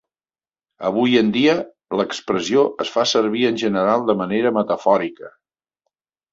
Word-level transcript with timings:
Avui 0.87 1.13
en 1.21 1.29
dia, 1.35 1.53
l'expressió 1.99 2.65
es 2.87 2.93
fa 2.95 3.05
servir 3.13 3.45
en 3.53 3.63
general 3.67 4.11
de 4.11 4.19
manera 4.25 4.57
metafòrica. 4.59 5.35